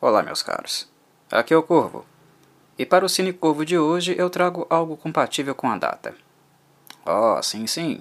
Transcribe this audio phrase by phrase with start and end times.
[0.00, 0.88] Olá, meus caros.
[1.28, 2.06] Aqui é o Corvo.
[2.78, 6.14] E para o Cine Corvo de hoje eu trago algo compatível com a data.
[7.04, 8.00] Oh, sim, sim.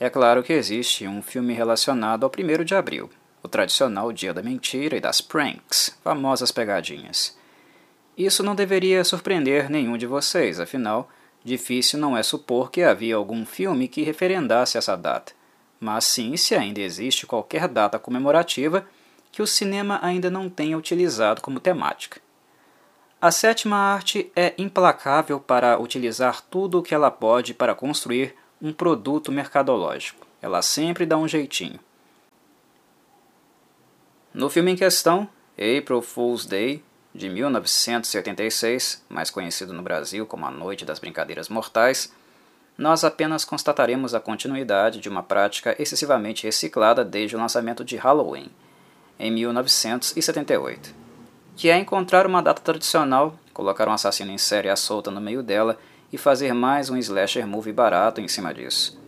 [0.00, 3.08] É claro que existe um filme relacionado ao 1 de abril,
[3.40, 7.38] o tradicional Dia da Mentira e das Pranks, famosas pegadinhas.
[8.16, 11.08] Isso não deveria surpreender nenhum de vocês, afinal,
[11.44, 15.32] difícil não é supor que havia algum filme que referendasse essa data.
[15.78, 18.84] Mas sim, se ainda existe qualquer data comemorativa
[19.38, 22.20] que o cinema ainda não tenha utilizado como temática.
[23.20, 28.72] A sétima arte é implacável para utilizar tudo o que ela pode para construir um
[28.72, 30.26] produto mercadológico.
[30.42, 31.78] Ela sempre dá um jeitinho.
[34.34, 36.82] No filme em questão, April Fool's Day,
[37.14, 42.12] de 1986, mais conhecido no Brasil como A Noite das Brincadeiras Mortais,
[42.76, 48.50] nós apenas constataremos a continuidade de uma prática excessivamente reciclada desde o lançamento de Halloween,
[49.18, 50.94] em 1978,
[51.56, 55.42] que é encontrar uma data tradicional, colocar um assassino em série à solta no meio
[55.42, 55.76] dela
[56.12, 58.98] e fazer mais um slasher movie barato em cima disso.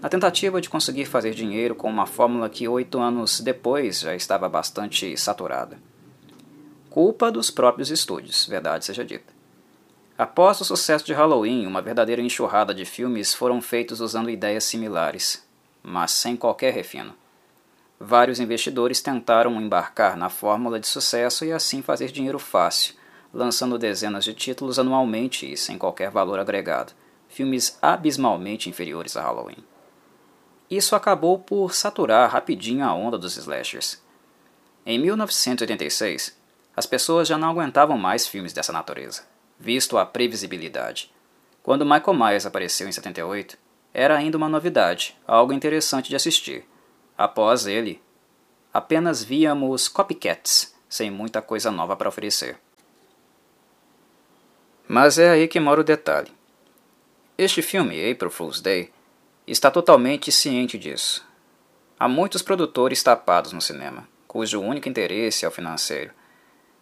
[0.00, 4.48] Na tentativa de conseguir fazer dinheiro com uma fórmula que oito anos depois já estava
[4.48, 5.78] bastante saturada.
[6.90, 9.32] Culpa dos próprios estúdios, verdade seja dita.
[10.18, 15.42] Após o sucesso de Halloween, uma verdadeira enxurrada de filmes foram feitos usando ideias similares,
[15.82, 17.14] mas sem qualquer refino.
[18.04, 22.96] Vários investidores tentaram embarcar na fórmula de sucesso e assim fazer dinheiro fácil,
[23.32, 26.94] lançando dezenas de títulos anualmente e sem qualquer valor agregado,
[27.28, 29.64] filmes abismalmente inferiores a Halloween.
[30.68, 34.02] Isso acabou por saturar rapidinho a onda dos slashers.
[34.84, 36.36] Em 1986,
[36.76, 39.22] as pessoas já não aguentavam mais filmes dessa natureza,
[39.56, 41.08] visto a previsibilidade.
[41.62, 43.56] Quando Michael Myers apareceu em 78,
[43.94, 46.66] era ainda uma novidade, algo interessante de assistir
[47.16, 48.00] Após ele,
[48.72, 52.58] apenas víamos copycats, sem muita coisa nova para oferecer.
[54.88, 56.32] Mas é aí que mora o detalhe.
[57.36, 58.90] Este filme, April Fool's Day,
[59.46, 61.26] está totalmente ciente disso.
[61.98, 66.12] Há muitos produtores tapados no cinema, cujo único interesse é o financeiro.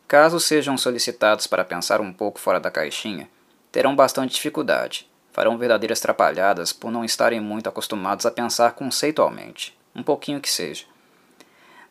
[0.07, 3.29] Caso sejam solicitados para pensar um pouco fora da caixinha,
[3.71, 10.03] terão bastante dificuldade, farão verdadeiras trapalhadas por não estarem muito acostumados a pensar conceitualmente um
[10.03, 10.85] pouquinho que seja.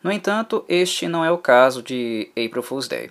[0.02, 3.10] No entanto, este não é o caso de April Fool's Day.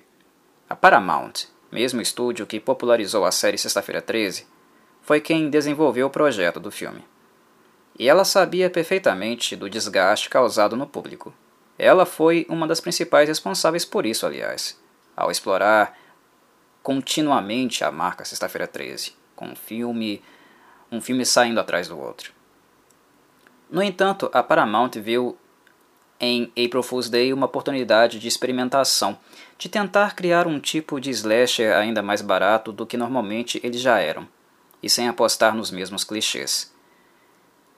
[0.68, 4.48] A Paramount, mesmo estúdio que popularizou a série Sexta-feira 13,
[5.02, 7.04] foi quem desenvolveu o projeto do filme.
[7.98, 11.34] E ela sabia perfeitamente do desgaste causado no público.
[11.78, 14.80] Ela foi uma das principais responsáveis por isso, aliás,
[15.16, 15.98] ao explorar
[16.82, 20.24] continuamente a marca Sexta-feira 13, com um filme,
[20.92, 22.34] um filme saindo atrás do outro.
[23.70, 25.38] No entanto, a Paramount viu
[26.20, 29.18] em April Fool's Day uma oportunidade de experimentação,
[29.58, 34.00] de tentar criar um tipo de slasher ainda mais barato do que normalmente eles já
[34.00, 34.28] eram,
[34.82, 36.74] e sem apostar nos mesmos clichês.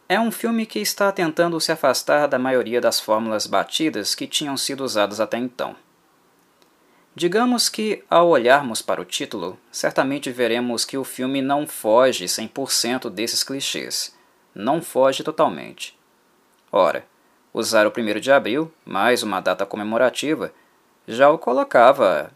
[0.07, 4.55] É um filme que está tentando se afastar da maioria das fórmulas batidas que tinham
[4.55, 5.75] sido usadas até então.
[7.13, 13.09] Digamos que, ao olharmos para o título, certamente veremos que o filme não foge 100%
[13.09, 14.15] desses clichês
[14.53, 15.97] não foge totalmente.
[16.71, 17.05] Ora,
[17.53, 20.53] usar o 1 de abril, mais uma data comemorativa,
[21.07, 22.31] já o colocava,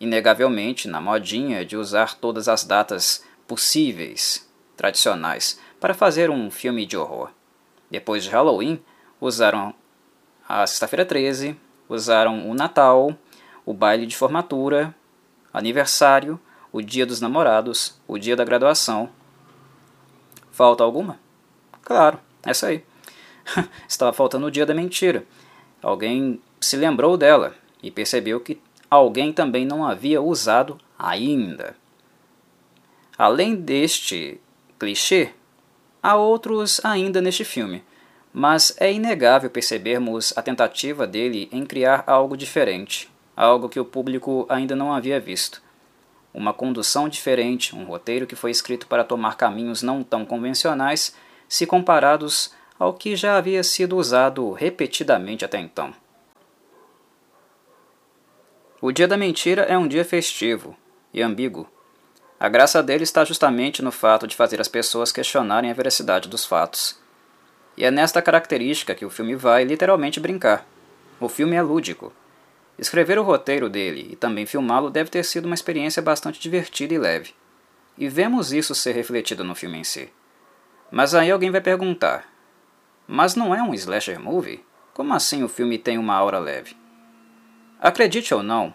[0.00, 6.96] inegavelmente, na modinha de usar todas as datas possíveis, tradicionais, para fazer um filme de
[6.96, 7.30] horror.
[7.90, 8.82] Depois de Halloween,
[9.20, 9.74] usaram
[10.48, 11.58] a Sexta-feira 13,
[11.88, 13.16] usaram o Natal,
[13.64, 14.94] o baile de formatura,
[15.52, 16.38] aniversário,
[16.72, 19.10] o dia dos namorados, o dia da graduação.
[20.50, 21.18] Falta alguma?
[21.88, 22.84] Claro, essa aí.
[23.88, 25.24] Estava faltando o dia da mentira.
[25.82, 28.60] Alguém se lembrou dela e percebeu que
[28.90, 31.74] alguém também não havia usado ainda.
[33.16, 34.38] Além deste
[34.78, 35.30] clichê,
[36.02, 37.82] há outros ainda neste filme,
[38.34, 44.44] mas é inegável percebermos a tentativa dele em criar algo diferente, algo que o público
[44.50, 45.62] ainda não havia visto.
[46.34, 51.14] Uma condução diferente, um roteiro que foi escrito para tomar caminhos não tão convencionais
[51.48, 55.92] se comparados ao que já havia sido usado repetidamente até então.
[58.80, 60.76] O dia da mentira é um dia festivo
[61.12, 61.68] e ambíguo.
[62.38, 66.44] A graça dele está justamente no fato de fazer as pessoas questionarem a veracidade dos
[66.44, 66.96] fatos.
[67.76, 70.64] E é nesta característica que o filme vai literalmente brincar.
[71.18, 72.12] O filme é lúdico.
[72.78, 76.98] Escrever o roteiro dele e também filmá-lo deve ter sido uma experiência bastante divertida e
[76.98, 77.34] leve.
[77.96, 80.08] E vemos isso ser refletido no filme em si.
[80.90, 82.26] Mas aí alguém vai perguntar:
[83.06, 84.64] Mas não é um slasher movie?
[84.94, 86.76] Como assim o filme tem uma aura leve?
[87.80, 88.74] Acredite ou não,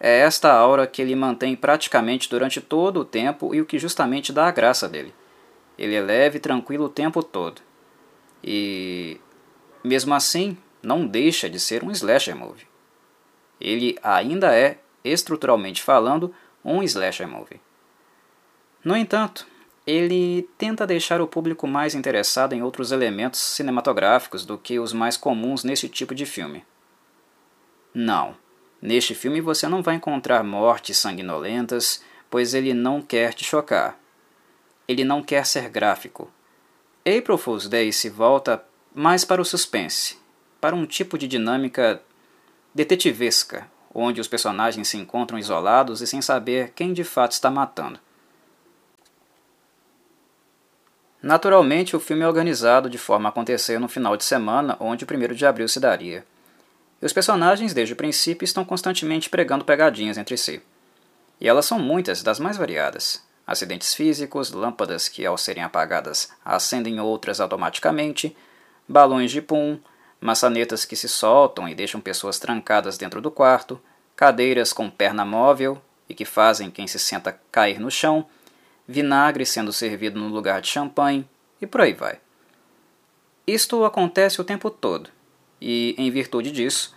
[0.00, 4.32] É esta aura que ele mantém praticamente durante todo o tempo e o que justamente
[4.32, 5.12] dá a graça dele.
[5.76, 7.60] Ele é leve e tranquilo o tempo todo.
[8.42, 9.20] E,
[9.82, 12.68] mesmo assim, não deixa de ser um slasher movie.
[13.60, 16.32] Ele ainda é, estruturalmente falando,
[16.64, 17.60] um slasher movie.
[18.84, 19.46] No entanto,
[19.88, 25.16] ele tenta deixar o público mais interessado em outros elementos cinematográficos do que os mais
[25.16, 26.62] comuns nesse tipo de filme.
[27.94, 28.36] Não,
[28.82, 33.98] neste filme você não vai encontrar mortes sanguinolentas, pois ele não quer te chocar.
[34.86, 36.30] Ele não quer ser gráfico.
[37.06, 38.62] April Fool's Day se volta
[38.94, 40.18] mais para o suspense,
[40.60, 42.02] para um tipo de dinâmica
[42.74, 47.98] detetivesca, onde os personagens se encontram isolados e sem saber quem de fato está matando.
[51.22, 55.06] Naturalmente, o filme é organizado de forma a acontecer no final de semana, onde o
[55.06, 56.24] 1 de abril se daria.
[57.02, 60.62] E os personagens, desde o princípio, estão constantemente pregando pegadinhas entre si.
[61.40, 63.22] E elas são muitas, das mais variadas.
[63.46, 68.36] Acidentes físicos, lâmpadas que, ao serem apagadas, acendem outras automaticamente,
[68.86, 69.78] balões de pum,
[70.20, 73.80] maçanetas que se soltam e deixam pessoas trancadas dentro do quarto,
[74.14, 78.26] cadeiras com perna móvel e que fazem quem se senta cair no chão,
[78.88, 81.28] vinagre sendo servido no lugar de champanhe
[81.60, 82.18] e por aí vai.
[83.46, 85.10] Isto acontece o tempo todo,
[85.60, 86.96] e, em virtude disso,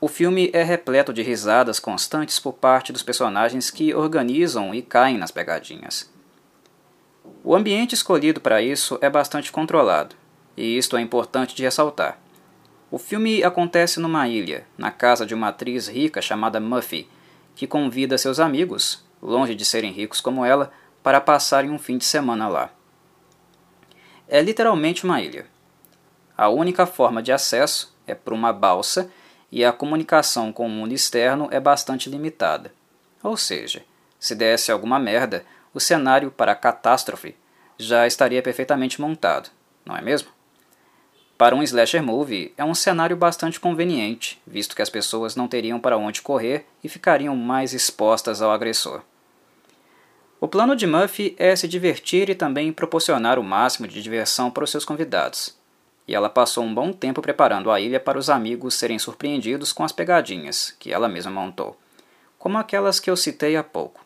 [0.00, 5.16] o filme é repleto de risadas constantes por parte dos personagens que organizam e caem
[5.16, 6.12] nas pegadinhas.
[7.44, 10.16] O ambiente escolhido para isso é bastante controlado,
[10.56, 12.18] e isto é importante de ressaltar.
[12.90, 17.08] O filme acontece numa ilha, na casa de uma atriz rica chamada Muffy,
[17.54, 22.04] que convida seus amigos, longe de serem ricos como ela, para passarem um fim de
[22.04, 22.70] semana lá.
[24.28, 25.46] É literalmente uma ilha.
[26.36, 29.10] A única forma de acesso é por uma balsa
[29.50, 32.72] e a comunicação com o mundo externo é bastante limitada.
[33.22, 33.84] Ou seja,
[34.18, 35.44] se desse alguma merda,
[35.74, 37.36] o cenário para a catástrofe
[37.78, 39.50] já estaria perfeitamente montado,
[39.84, 40.28] não é mesmo?
[41.36, 45.80] Para um slasher movie, é um cenário bastante conveniente, visto que as pessoas não teriam
[45.80, 49.02] para onde correr e ficariam mais expostas ao agressor.
[50.42, 54.64] O plano de Muffy é se divertir e também proporcionar o máximo de diversão para
[54.64, 55.56] os seus convidados.
[56.04, 59.84] E ela passou um bom tempo preparando a ilha para os amigos serem surpreendidos com
[59.84, 61.78] as pegadinhas que ela mesma montou,
[62.40, 64.04] como aquelas que eu citei há pouco.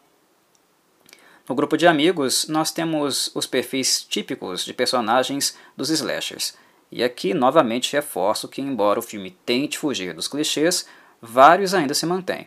[1.49, 6.55] No grupo de amigos, nós temos os perfis típicos de personagens dos slashers.
[6.93, 10.87] E aqui novamente reforço que, embora o filme tente fugir dos clichês,
[11.19, 12.47] vários ainda se mantêm.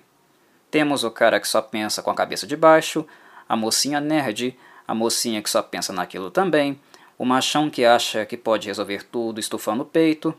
[0.70, 3.04] Temos o cara que só pensa com a cabeça de baixo,
[3.50, 4.56] a mocinha nerd,
[4.88, 6.80] a mocinha que só pensa naquilo também,
[7.18, 10.34] o machão que acha que pode resolver tudo estufando o peito.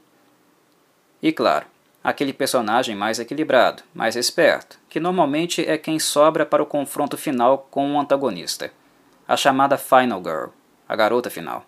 [1.21, 1.67] E claro,
[2.03, 7.69] aquele personagem mais equilibrado, mais esperto, que normalmente é quem sobra para o confronto final
[7.71, 8.73] com o antagonista,
[9.27, 10.49] a chamada Final Girl,
[10.89, 11.67] a garota final.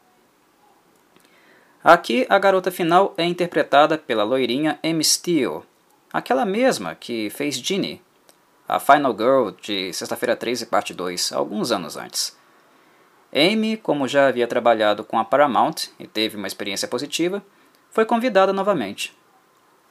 [1.84, 5.62] Aqui, a garota final é interpretada pela loirinha Amy Steele,
[6.12, 8.00] aquela mesma que fez Ginny
[8.72, 12.34] a Final Girl de Sexta-feira 13, parte 2, alguns anos antes.
[13.30, 17.42] Amy, como já havia trabalhado com a Paramount e teve uma experiência positiva,
[17.90, 19.14] foi convidada novamente.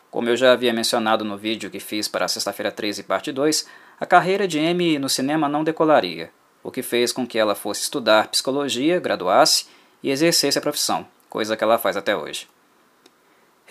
[0.09, 3.67] Como eu já havia mencionado no vídeo que fiz para Sexta-feira 13, parte 2,
[3.99, 6.31] a carreira de Amy no cinema não decolaria,
[6.63, 9.67] o que fez com que ela fosse estudar psicologia, graduasse
[10.01, 12.47] e exercesse a profissão, coisa que ela faz até hoje.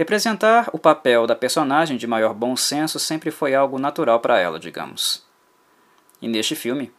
[0.00, 4.58] Representar o papel da personagem de maior bom senso sempre foi algo natural para ela,
[4.58, 5.22] digamos.
[6.22, 6.90] E neste filme,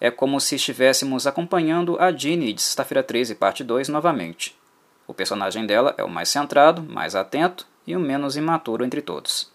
[0.00, 4.56] é como se estivéssemos acompanhando a Ginny de Sexta-feira 13, parte 2, novamente.
[5.08, 9.50] O personagem dela é o mais centrado, mais atento e o menos imaturo entre todos.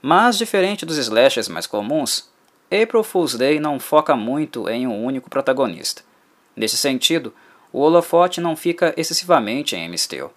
[0.00, 2.30] Mas, diferente dos slashers mais comuns,
[2.66, 6.04] April Fool's Day não foca muito em um único protagonista.
[6.54, 7.34] Nesse sentido,
[7.72, 10.30] o holofote não fica excessivamente em Amy Steele.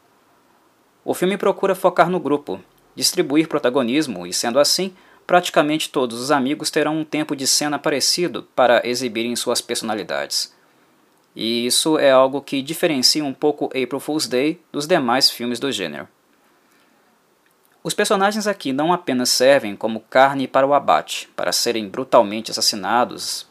[1.09, 2.61] O filme procura focar no grupo,
[2.93, 4.93] distribuir protagonismo e, sendo assim,
[5.25, 10.55] praticamente todos os amigos terão um tempo de cena parecido para exibirem suas personalidades.
[11.35, 15.71] E isso é algo que diferencia um pouco April Fool's Day dos demais filmes do
[15.71, 16.07] gênero.
[17.83, 23.47] Os personagens aqui não apenas servem como carne para o abate, para serem brutalmente assassinados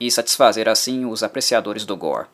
[0.00, 2.28] e satisfazer assim os apreciadores do gore.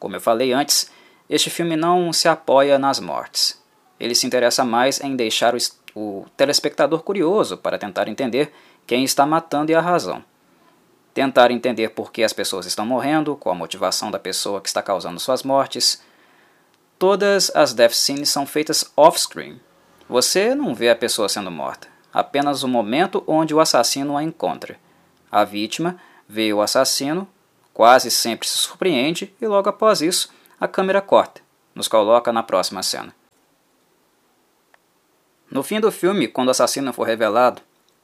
[0.00, 0.90] Como eu falei antes,
[1.30, 3.62] este filme não se apoia nas mortes.
[4.00, 5.58] Ele se interessa mais em deixar o,
[5.94, 8.52] o telespectador curioso para tentar entender
[8.84, 10.24] quem está matando e a razão.
[11.14, 14.82] Tentar entender por que as pessoas estão morrendo, qual a motivação da pessoa que está
[14.82, 16.02] causando suas mortes.
[16.98, 19.60] Todas as death scenes são feitas off-screen.
[20.08, 21.86] Você não vê a pessoa sendo morta.
[22.12, 24.76] apenas o momento onde o assassino a encontra.
[25.30, 25.96] A vítima
[26.28, 27.28] vê o assassino,
[27.72, 30.28] quase sempre se surpreende e logo após isso
[30.60, 31.40] a câmera corta,
[31.74, 33.14] nos coloca na próxima cena.
[35.50, 37.62] No fim do filme, quando o assassino for revelado,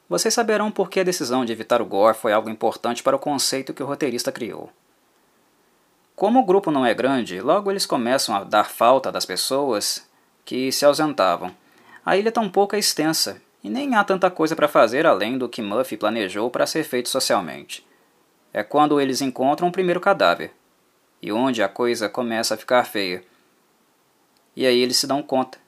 [0.08, 3.18] vocês saberão por que a decisão de evitar o gore foi algo importante para o
[3.18, 4.70] conceito que o roteirista criou.
[6.14, 10.08] Como o grupo não é grande, logo eles começam a dar falta das pessoas
[10.42, 11.54] que se ausentavam.
[12.06, 15.60] A ilha tampouco é extensa e nem há tanta coisa para fazer além do que
[15.60, 17.86] Muffy planejou para ser feito socialmente.
[18.50, 20.54] É quando eles encontram o primeiro cadáver
[21.20, 23.24] e onde a coisa começa a ficar feia.
[24.54, 25.58] E aí eles se dão conta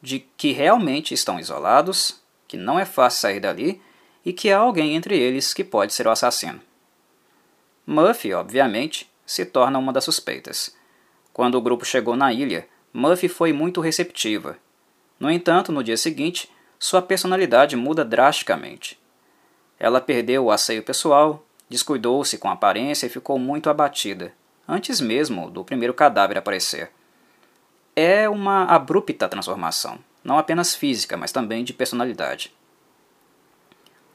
[0.00, 3.80] de que realmente estão isolados, que não é fácil sair dali
[4.24, 6.60] e que há alguém entre eles que pode ser o assassino.
[7.86, 10.74] Muffy, obviamente, se torna uma das suspeitas.
[11.32, 14.58] Quando o grupo chegou na ilha, Muffy foi muito receptiva.
[15.18, 18.98] No entanto, no dia seguinte, sua personalidade muda drasticamente.
[19.78, 24.32] Ela perdeu o asseio pessoal, descuidou-se com a aparência e ficou muito abatida,
[24.68, 26.90] antes mesmo do primeiro cadáver aparecer.
[27.94, 32.52] É uma abrupta transformação, não apenas física, mas também de personalidade.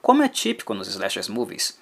[0.02, 1.80] Como é típico nos slashers movies,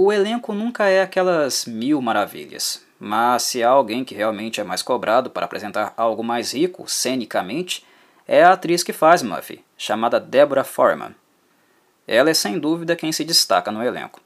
[0.00, 4.80] o elenco nunca é aquelas mil maravilhas, mas se há alguém que realmente é mais
[4.80, 7.84] cobrado para apresentar algo mais rico, cenicamente,
[8.24, 11.16] é a atriz que faz Muffy, chamada Deborah Foreman.
[12.06, 14.20] Ela é sem dúvida quem se destaca no elenco.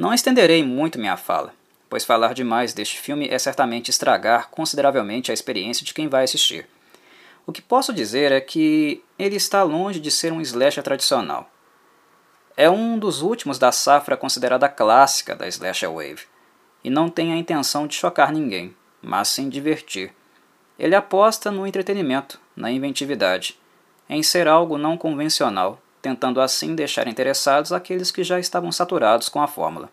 [0.00, 1.54] Não estenderei muito minha fala,
[1.88, 6.66] pois falar demais deste filme é certamente estragar consideravelmente a experiência de quem vai assistir.
[7.46, 11.48] O que posso dizer é que ele está longe de ser um slasher tradicional
[12.60, 16.24] é um dos últimos da safra considerada clássica da slasher wave,
[16.84, 20.12] e não tem a intenção de chocar ninguém, mas sim divertir.
[20.78, 23.58] Ele aposta no entretenimento, na inventividade,
[24.10, 29.42] em ser algo não convencional, tentando assim deixar interessados aqueles que já estavam saturados com
[29.42, 29.90] a fórmula.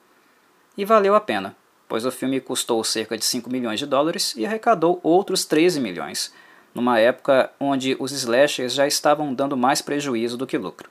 [0.78, 1.56] E valeu a pena,
[1.88, 6.34] pois o filme custou cerca de 5 milhões de dólares e arrecadou outros 13 milhões,
[6.74, 10.90] numa época onde os slashers já estavam dando mais prejuízo do que lucro.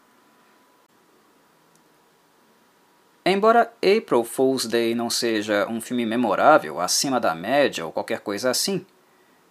[3.25, 8.51] Embora April Fool's Day não seja um filme memorável, acima da média ou qualquer coisa
[8.51, 8.87] assim,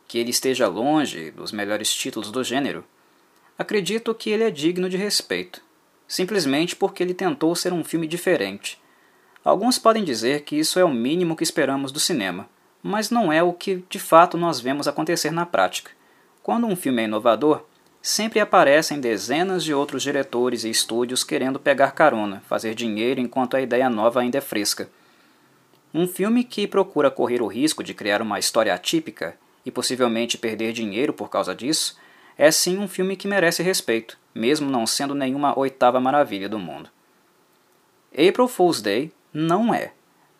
[0.07, 2.85] que ele esteja longe dos melhores títulos do gênero,
[3.57, 5.61] acredito que ele é digno de respeito,
[6.07, 8.79] simplesmente porque ele tentou ser um filme diferente.
[9.43, 12.49] Alguns podem dizer que isso é o mínimo que esperamos do cinema,
[12.81, 15.91] mas não é o que de fato nós vemos acontecer na prática.
[16.43, 17.63] Quando um filme é inovador,
[18.01, 23.61] sempre aparecem dezenas de outros diretores e estúdios querendo pegar carona, fazer dinheiro enquanto a
[23.61, 24.87] ideia nova ainda é fresca.
[25.91, 29.35] Um filme que procura correr o risco de criar uma história atípica
[29.65, 31.97] e possivelmente perder dinheiro por causa disso,
[32.37, 36.89] é sim um filme que merece respeito, mesmo não sendo nenhuma oitava maravilha do mundo.
[38.11, 39.93] April Fool's Day não é,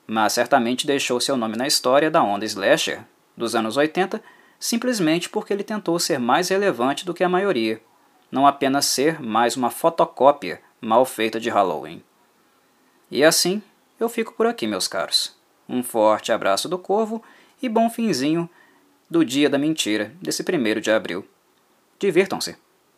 [0.07, 3.03] mas certamente deixou seu nome na história da onda slasher
[3.35, 4.21] dos anos 80
[4.59, 7.81] simplesmente porque ele tentou ser mais relevante do que a maioria,
[8.31, 12.01] não apenas ser mais uma fotocópia mal feita de Halloween.
[13.11, 13.61] E assim,
[13.99, 15.35] eu fico por aqui, meus caros.
[15.67, 17.23] Um forte abraço do Corvo
[17.61, 18.49] e bom finzinho
[19.09, 21.27] do dia da mentira, desse primeiro de abril.
[22.01, 22.64] Divirtam-se!